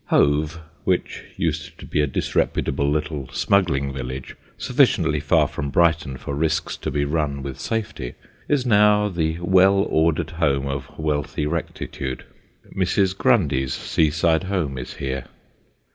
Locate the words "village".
3.93-4.35